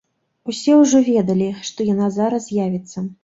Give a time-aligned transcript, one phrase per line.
[0.51, 2.97] Усе ўжо ведалі, што яна зараз з'явіцца.